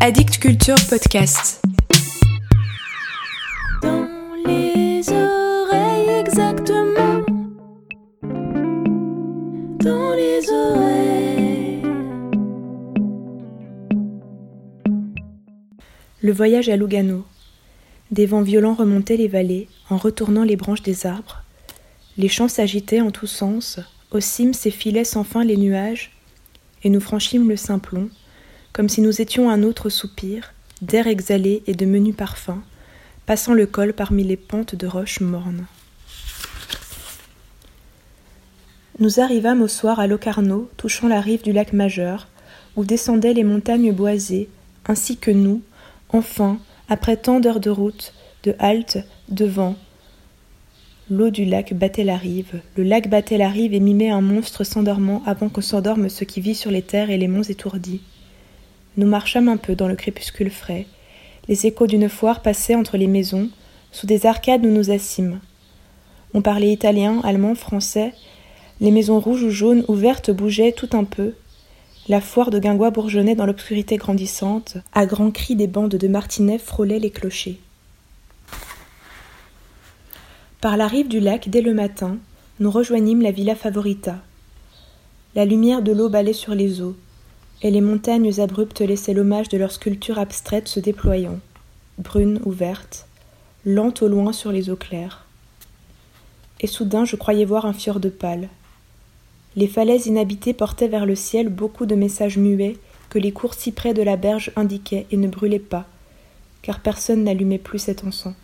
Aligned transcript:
Addict 0.00 0.38
Culture 0.38 0.76
Podcast. 0.88 1.62
Dans 3.82 4.06
les 4.46 5.02
oreilles 5.08 6.20
exactement. 6.20 7.24
Dans 9.80 10.14
les 10.14 10.50
oreilles. 10.50 11.82
Le 16.20 16.32
voyage 16.32 16.68
à 16.68 16.76
Lugano. 16.76 17.24
Des 18.10 18.26
vents 18.26 18.42
violents 18.42 18.74
remontaient 18.74 19.16
les 19.16 19.28
vallées 19.28 19.68
en 19.88 19.96
retournant 19.96 20.44
les 20.44 20.56
branches 20.56 20.82
des 20.82 21.06
arbres. 21.06 21.42
Les 22.18 22.28
champs 22.28 22.48
s'agitaient 22.48 23.00
en 23.00 23.10
tous 23.10 23.26
sens, 23.26 23.80
aux 24.10 24.20
cimes 24.20 24.54
s'effilaient 24.54 25.04
sans 25.04 25.24
fin 25.24 25.42
les 25.42 25.56
nuages, 25.56 26.12
et 26.84 26.90
nous 26.90 27.00
franchîmes 27.00 27.48
le 27.48 27.56
Simplon, 27.56 28.10
comme 28.76 28.90
si 28.90 29.00
nous 29.00 29.22
étions 29.22 29.48
un 29.48 29.62
autre 29.62 29.88
soupir, 29.88 30.52
d'air 30.82 31.06
exhalé 31.06 31.62
et 31.66 31.72
de 31.72 31.86
menus 31.86 32.14
parfums, 32.14 32.60
passant 33.24 33.54
le 33.54 33.64
col 33.64 33.94
parmi 33.94 34.22
les 34.22 34.36
pentes 34.36 34.74
de 34.74 34.86
roches 34.86 35.22
mornes. 35.22 35.64
Nous 38.98 39.18
arrivâmes 39.18 39.62
au 39.62 39.66
soir 39.66 39.98
à 39.98 40.06
Locarno, 40.06 40.68
touchant 40.76 41.08
la 41.08 41.22
rive 41.22 41.42
du 41.42 41.54
lac 41.54 41.72
Majeur, 41.72 42.28
où 42.76 42.84
descendaient 42.84 43.32
les 43.32 43.44
montagnes 43.44 43.94
boisées, 43.94 44.50
ainsi 44.86 45.16
que 45.16 45.30
nous, 45.30 45.62
enfin, 46.10 46.58
après 46.90 47.16
tant 47.16 47.40
d'heures 47.40 47.60
de 47.60 47.70
route, 47.70 48.12
de 48.42 48.54
halte, 48.58 48.98
de 49.30 49.46
vent. 49.46 49.76
L'eau 51.08 51.30
du 51.30 51.46
lac 51.46 51.72
battait 51.72 52.04
la 52.04 52.18
rive, 52.18 52.60
le 52.76 52.82
lac 52.82 53.08
battait 53.08 53.38
la 53.38 53.48
rive 53.48 53.72
et 53.72 53.80
mimait 53.80 54.10
un 54.10 54.20
monstre 54.20 54.64
s'endormant 54.64 55.22
avant 55.24 55.48
qu'on 55.48 55.62
s'endorme 55.62 56.10
ce 56.10 56.24
qui 56.24 56.42
vit 56.42 56.54
sur 56.54 56.70
les 56.70 56.82
terres 56.82 57.08
et 57.08 57.16
les 57.16 57.28
monts 57.28 57.42
étourdis. 57.42 58.02
Nous 58.96 59.06
marchâmes 59.06 59.48
un 59.48 59.58
peu 59.58 59.74
dans 59.74 59.88
le 59.88 59.96
crépuscule 59.96 60.50
frais. 60.50 60.86
Les 61.48 61.66
échos 61.66 61.86
d'une 61.86 62.08
foire 62.08 62.40
passaient 62.40 62.74
entre 62.74 62.96
les 62.96 63.06
maisons. 63.06 63.50
Sous 63.92 64.06
des 64.06 64.24
arcades, 64.24 64.62
nous 64.62 64.72
nous 64.72 64.90
assîmes. 64.90 65.40
On 66.32 66.40
parlait 66.40 66.72
italien, 66.72 67.20
allemand, 67.22 67.54
français. 67.54 68.14
Les 68.80 68.90
maisons 68.90 69.20
rouges 69.20 69.42
ou 69.42 69.50
jaunes 69.50 69.84
ou 69.88 69.94
vertes 69.94 70.30
bougeaient 70.30 70.72
tout 70.72 70.90
un 70.92 71.04
peu. 71.04 71.34
La 72.08 72.20
foire 72.20 72.50
de 72.50 72.58
Guingois 72.58 72.90
bourgeonnait 72.90 73.34
dans 73.34 73.46
l'obscurité 73.46 73.96
grandissante. 73.96 74.78
À 74.94 75.04
grands 75.04 75.30
cris, 75.30 75.56
des 75.56 75.66
bandes 75.66 75.96
de 75.96 76.08
martinets 76.08 76.58
frôlaient 76.58 76.98
les 76.98 77.10
clochers. 77.10 77.58
Par 80.60 80.76
la 80.76 80.86
rive 80.86 81.08
du 81.08 81.20
lac, 81.20 81.50
dès 81.50 81.60
le 81.60 81.74
matin, 81.74 82.16
nous 82.60 82.70
rejoignîmes 82.70 83.22
la 83.22 83.30
villa 83.30 83.54
Favorita. 83.54 84.16
La 85.34 85.44
lumière 85.44 85.82
de 85.82 85.92
l'eau 85.92 86.08
balait 86.08 86.32
sur 86.32 86.54
les 86.54 86.80
eaux, 86.80 86.96
et 87.62 87.70
les 87.70 87.80
montagnes 87.80 88.40
abruptes 88.40 88.80
laissaient 88.80 89.14
l'hommage 89.14 89.48
de 89.48 89.58
leur 89.58 89.72
sculpture 89.72 90.18
abstraite 90.18 90.68
se 90.68 90.80
déployant, 90.80 91.38
brunes 91.98 92.40
ou 92.44 92.50
vertes, 92.50 93.06
lentes 93.64 94.02
au 94.02 94.08
loin 94.08 94.32
sur 94.32 94.52
les 94.52 94.70
eaux 94.70 94.76
claires. 94.76 95.26
Et 96.60 96.66
soudain 96.66 97.04
je 97.04 97.16
croyais 97.16 97.44
voir 97.44 97.66
un 97.66 97.72
fjord 97.72 98.00
de 98.00 98.08
pâle. 98.08 98.48
Les 99.56 99.68
falaises 99.68 100.06
inhabitées 100.06 100.52
portaient 100.52 100.88
vers 100.88 101.06
le 101.06 101.14
ciel 101.14 101.48
beaucoup 101.48 101.86
de 101.86 101.94
messages 101.94 102.36
muets 102.36 102.76
que 103.08 103.18
les 103.18 103.32
courts 103.32 103.54
cyprès 103.54 103.94
de 103.94 104.02
la 104.02 104.16
berge 104.16 104.52
indiquaient 104.56 105.06
et 105.10 105.16
ne 105.16 105.28
brûlaient 105.28 105.58
pas, 105.58 105.86
car 106.62 106.80
personne 106.80 107.24
n'allumait 107.24 107.58
plus 107.58 107.78
cet 107.78 108.04
encens. 108.04 108.34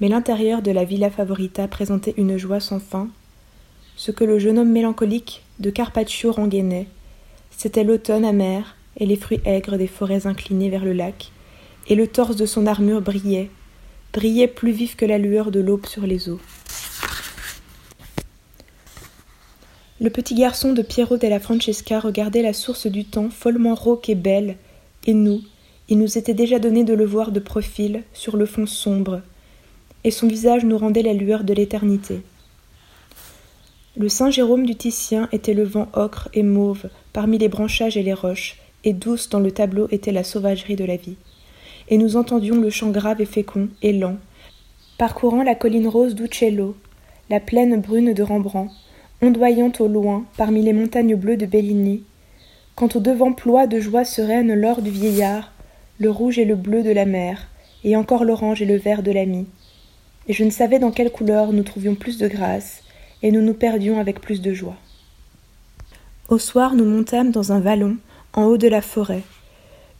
Mais 0.00 0.08
l'intérieur 0.08 0.60
de 0.60 0.72
la 0.72 0.84
villa 0.84 1.10
favorita 1.10 1.68
présentait 1.68 2.14
une 2.16 2.36
joie 2.36 2.60
sans 2.60 2.80
fin. 2.80 3.08
Ce 3.96 4.10
que 4.10 4.24
le 4.24 4.40
jeune 4.40 4.58
homme 4.58 4.72
mélancolique 4.72 5.42
de 5.60 5.70
Carpaccio 5.70 6.32
rengainait, 6.32 6.88
c'était 7.56 7.84
l'automne 7.84 8.24
amer 8.24 8.76
et 8.96 9.06
les 9.06 9.16
fruits 9.16 9.40
aigres 9.44 9.76
des 9.76 9.86
forêts 9.86 10.26
inclinées 10.26 10.70
vers 10.70 10.84
le 10.84 10.92
lac, 10.92 11.30
et 11.88 11.94
le 11.94 12.06
torse 12.06 12.36
de 12.36 12.46
son 12.46 12.66
armure 12.66 13.00
brillait, 13.00 13.50
brillait 14.12 14.48
plus 14.48 14.72
vif 14.72 14.96
que 14.96 15.04
la 15.04 15.18
lueur 15.18 15.50
de 15.50 15.60
l'aube 15.60 15.86
sur 15.86 16.06
les 16.06 16.28
eaux. 16.28 16.40
Le 20.00 20.10
petit 20.10 20.34
garçon 20.34 20.72
de 20.72 20.82
Piero 20.82 21.16
della 21.16 21.40
Francesca 21.40 22.00
regardait 22.00 22.42
la 22.42 22.52
source 22.52 22.86
du 22.86 23.04
temps 23.04 23.30
follement 23.30 23.74
rauque 23.74 24.08
et 24.08 24.14
belle, 24.14 24.56
et 25.06 25.14
nous, 25.14 25.42
il 25.88 25.98
nous 25.98 26.18
était 26.18 26.34
déjà 26.34 26.58
donné 26.58 26.84
de 26.84 26.94
le 26.94 27.04
voir 27.04 27.30
de 27.30 27.40
profil, 27.40 28.02
sur 28.12 28.36
le 28.36 28.46
fond 28.46 28.66
sombre, 28.66 29.22
et 30.02 30.10
son 30.10 30.26
visage 30.28 30.64
nous 30.64 30.78
rendait 30.78 31.02
la 31.02 31.12
lueur 31.12 31.44
de 31.44 31.54
l'éternité. 31.54 32.22
Le 33.96 34.08
Saint 34.08 34.28
Jérôme 34.28 34.66
du 34.66 34.74
Titien 34.74 35.28
était 35.30 35.54
le 35.54 35.62
vent 35.62 35.86
ocre 35.92 36.28
et 36.34 36.42
mauve 36.42 36.88
parmi 37.12 37.38
les 37.38 37.48
branchages 37.48 37.96
et 37.96 38.02
les 38.02 38.12
roches, 38.12 38.56
et 38.82 38.92
douce 38.92 39.28
dans 39.28 39.38
le 39.38 39.52
tableau 39.52 39.86
était 39.92 40.10
la 40.10 40.24
sauvagerie 40.24 40.74
de 40.74 40.84
la 40.84 40.96
vie. 40.96 41.14
Et 41.88 41.96
nous 41.96 42.16
entendions 42.16 42.56
le 42.60 42.70
chant 42.70 42.90
grave 42.90 43.20
et 43.20 43.24
fécond 43.24 43.68
et 43.82 43.92
lent, 43.92 44.16
parcourant 44.98 45.44
la 45.44 45.54
colline 45.54 45.86
rose 45.86 46.16
d'Uccello, 46.16 46.76
la 47.30 47.38
plaine 47.38 47.80
brune 47.80 48.14
de 48.14 48.22
Rembrandt, 48.24 48.72
ondoyant 49.22 49.72
au 49.78 49.86
loin 49.86 50.24
parmi 50.36 50.62
les 50.62 50.72
montagnes 50.72 51.14
bleues 51.14 51.36
de 51.36 51.46
Bellini, 51.46 52.02
quand 52.74 52.96
au 52.96 53.00
devant 53.00 53.32
ploie 53.32 53.68
de 53.68 53.78
joie 53.78 54.04
sereine 54.04 54.54
l'or 54.54 54.82
du 54.82 54.90
vieillard, 54.90 55.52
le 55.98 56.10
rouge 56.10 56.40
et 56.40 56.44
le 56.44 56.56
bleu 56.56 56.82
de 56.82 56.90
la 56.90 57.04
mer, 57.04 57.46
et 57.84 57.94
encore 57.94 58.24
l'orange 58.24 58.60
et 58.60 58.66
le 58.66 58.76
vert 58.76 59.04
de 59.04 59.12
l'ami. 59.12 59.46
Et 60.26 60.32
je 60.32 60.42
ne 60.42 60.50
savais 60.50 60.80
dans 60.80 60.90
quelle 60.90 61.12
couleur 61.12 61.52
nous 61.52 61.62
trouvions 61.62 61.94
plus 61.94 62.18
de 62.18 62.26
grâce, 62.26 62.83
et 63.24 63.32
nous 63.32 63.40
nous 63.40 63.54
perdions 63.54 63.98
avec 63.98 64.20
plus 64.20 64.42
de 64.42 64.52
joie. 64.52 64.76
Au 66.28 66.38
soir, 66.38 66.74
nous 66.74 66.84
montâmes 66.84 67.30
dans 67.30 67.52
un 67.52 67.58
vallon, 67.58 67.96
en 68.34 68.44
haut 68.44 68.58
de 68.58 68.68
la 68.68 68.82
forêt. 68.82 69.22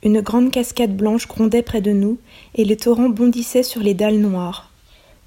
Une 0.03 0.21
grande 0.21 0.51
cascade 0.51 0.95
blanche 0.95 1.27
grondait 1.27 1.63
près 1.63 1.81
de 1.81 1.91
nous, 1.91 2.19
et 2.53 2.63
les 2.63 2.77
torrents 2.77 3.09
bondissaient 3.09 3.63
sur 3.63 3.81
les 3.81 3.95
dalles 3.95 4.19
noires. 4.19 4.69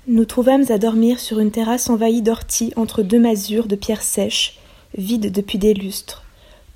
Nous 0.06 0.24
trouvâmes 0.24 0.66
à 0.68 0.78
dormir 0.78 1.18
sur 1.18 1.40
une 1.40 1.50
terrasse 1.50 1.90
envahie 1.90 2.22
d'orties 2.22 2.72
entre 2.76 3.02
deux 3.02 3.18
masures 3.18 3.66
de 3.66 3.74
pierres 3.74 4.02
sèches, 4.02 4.60
vides 4.96 5.32
depuis 5.32 5.58
des 5.58 5.74
lustres. 5.74 6.22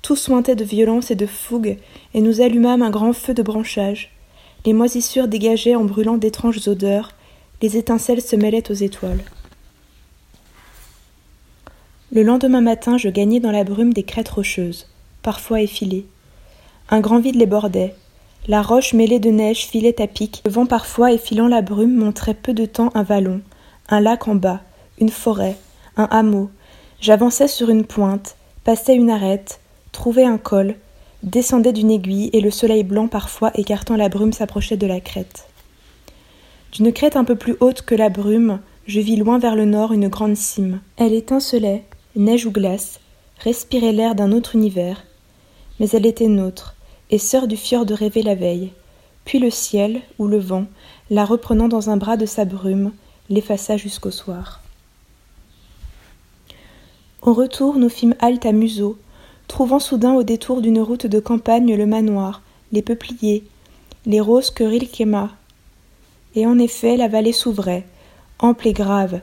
Tout 0.01 0.17
sointait 0.17 0.57
de 0.57 0.65
violence 0.65 1.09
et 1.09 1.15
de 1.15 1.25
fougue, 1.25 1.77
et 2.13 2.21
nous 2.21 2.41
allumâmes 2.41 2.81
un 2.81 2.89
grand 2.89 3.13
feu 3.13 3.33
de 3.33 3.41
branchage. 3.41 4.11
Les 4.65 4.73
moisissures 4.73 5.29
dégageaient 5.29 5.75
en 5.75 5.85
brûlant 5.85 6.17
d'étranges 6.17 6.67
odeurs, 6.67 7.11
les 7.61 7.77
étincelles 7.77 8.21
se 8.21 8.35
mêlaient 8.35 8.69
aux 8.69 8.75
étoiles. 8.75 9.23
Le 12.15 12.21
lendemain 12.21 12.61
matin, 12.61 12.99
je 12.99 13.09
gagnai 13.09 13.39
dans 13.39 13.49
la 13.49 13.63
brume 13.63 13.91
des 13.91 14.03
crêtes 14.03 14.29
rocheuses, 14.29 14.87
parfois 15.23 15.61
effilées. 15.61 16.05
Un 16.89 16.99
grand 16.99 17.17
vide 17.17 17.37
les 17.37 17.47
bordait. 17.47 17.95
La 18.47 18.61
roche 18.61 18.93
mêlée 18.93 19.17
de 19.17 19.31
neige 19.31 19.65
filait 19.65 19.99
à 19.99 20.05
pic. 20.05 20.43
Le 20.45 20.51
vent 20.51 20.67
parfois 20.67 21.11
effilant 21.11 21.47
la 21.47 21.63
brume 21.63 21.95
montrait 21.95 22.35
peu 22.35 22.53
de 22.53 22.65
temps 22.65 22.91
un 22.93 23.01
vallon, 23.01 23.41
un 23.89 23.99
lac 23.99 24.27
en 24.27 24.35
bas, 24.35 24.61
une 25.01 25.09
forêt, 25.09 25.57
un 25.97 26.07
hameau. 26.11 26.51
J'avançais 27.01 27.47
sur 27.47 27.71
une 27.71 27.83
pointe, 27.83 28.35
passais 28.63 28.93
une 28.93 29.09
arête, 29.09 29.59
trouvais 29.91 30.25
un 30.25 30.37
col, 30.37 30.75
descendais 31.23 31.73
d'une 31.73 31.89
aiguille 31.89 32.29
et 32.31 32.41
le 32.41 32.51
soleil 32.51 32.83
blanc 32.83 33.07
parfois 33.07 33.49
écartant 33.55 33.95
la 33.95 34.09
brume 34.09 34.33
s'approchait 34.33 34.77
de 34.77 34.85
la 34.85 34.99
crête. 34.99 35.47
D'une 36.73 36.93
crête 36.93 37.15
un 37.15 37.23
peu 37.23 37.35
plus 37.35 37.55
haute 37.59 37.81
que 37.81 37.95
la 37.95 38.09
brume, 38.09 38.59
je 38.85 38.99
vis 38.99 39.15
loin 39.15 39.39
vers 39.39 39.55
le 39.55 39.65
nord 39.65 39.93
une 39.93 40.09
grande 40.09 40.37
cime. 40.37 40.79
Elle 40.97 41.13
étincelait, 41.13 41.85
neige 42.15 42.45
ou 42.45 42.51
glace, 42.51 42.99
respirait 43.39 43.91
l'air 43.91 44.15
d'un 44.15 44.31
autre 44.31 44.55
univers, 44.55 45.03
mais 45.79 45.89
elle 45.89 46.05
était 46.05 46.27
nôtre, 46.27 46.75
et 47.09 47.17
sœur 47.17 47.47
du 47.47 47.57
fjord 47.57 47.85
de 47.85 47.93
rêver 47.93 48.21
la 48.21 48.35
veille. 48.35 48.71
Puis 49.25 49.39
le 49.39 49.49
ciel, 49.49 50.01
ou 50.19 50.27
le 50.27 50.37
vent, 50.37 50.65
la 51.09 51.25
reprenant 51.25 51.67
dans 51.67 51.89
un 51.89 51.97
bras 51.97 52.17
de 52.17 52.25
sa 52.25 52.45
brume, 52.45 52.91
l'effaça 53.29 53.77
jusqu'au 53.77 54.11
soir. 54.11 54.61
Au 57.21 57.33
retour, 57.33 57.75
nous 57.75 57.89
fîmes 57.89 58.15
halte 58.19 58.45
à 58.45 58.51
Museau, 58.51 58.97
trouvant 59.47 59.79
soudain 59.79 60.13
au 60.13 60.23
détour 60.23 60.61
d'une 60.61 60.81
route 60.81 61.07
de 61.07 61.19
campagne 61.19 61.75
le 61.75 61.85
manoir, 61.85 62.41
les 62.71 62.81
peupliers, 62.81 63.43
les 64.05 64.19
roses 64.19 64.51
que 64.51 64.63
Rilkema. 64.63 65.31
Et 66.35 66.45
en 66.45 66.59
effet, 66.59 66.97
la 66.97 67.07
vallée 67.07 67.31
s'ouvrait, 67.31 67.85
ample 68.39 68.67
et 68.67 68.73
grave. 68.73 69.21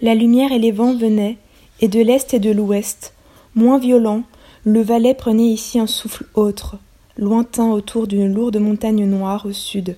La 0.00 0.14
lumière 0.14 0.52
et 0.52 0.58
les 0.58 0.70
vents 0.70 0.94
venaient, 0.94 1.38
et 1.80 1.88
de 1.88 2.00
l'est 2.00 2.32
et 2.34 2.38
de 2.38 2.50
l'ouest, 2.50 3.14
moins 3.54 3.78
violent, 3.78 4.22
le 4.64 4.82
Valais 4.82 5.14
prenait 5.14 5.48
ici 5.48 5.78
un 5.78 5.86
souffle 5.86 6.26
autre, 6.34 6.76
lointain 7.16 7.70
autour 7.70 8.06
d'une 8.06 8.32
lourde 8.32 8.58
montagne 8.58 9.04
noire 9.06 9.46
au 9.46 9.52
sud, 9.52 9.96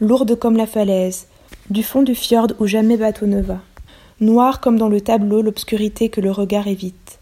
lourde 0.00 0.38
comme 0.38 0.56
la 0.56 0.66
falaise, 0.66 1.26
du 1.70 1.82
fond 1.82 2.02
du 2.02 2.14
fjord 2.14 2.48
où 2.60 2.66
jamais 2.66 2.96
bateau 2.96 3.26
ne 3.26 3.40
va. 3.40 3.60
Noire 4.20 4.60
comme 4.60 4.78
dans 4.78 4.88
le 4.88 5.00
tableau 5.00 5.42
l'obscurité 5.42 6.08
que 6.08 6.20
le 6.20 6.30
regard 6.30 6.68
évite. 6.68 7.18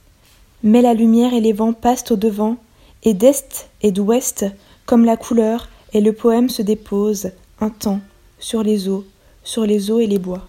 Mais 0.62 0.82
la 0.82 0.94
lumière 0.94 1.32
et 1.32 1.41
les 1.41 1.53
vents 1.53 1.73
passent 1.73 2.11
au 2.11 2.17
devant, 2.17 2.56
et 3.03 3.15
d'est 3.15 3.70
et 3.81 3.91
d'ouest, 3.91 4.44
comme 4.85 5.05
la 5.05 5.17
couleur, 5.17 5.69
et 5.94 6.00
le 6.00 6.12
poème 6.12 6.49
se 6.49 6.62
dépose, 6.62 7.31
un 7.61 7.70
temps, 7.70 8.00
sur 8.38 8.62
les 8.62 8.88
eaux, 8.88 9.05
sur 9.43 9.65
les 9.65 9.91
eaux 9.91 10.00
et 10.00 10.06
les 10.06 10.19
bois. 10.19 10.47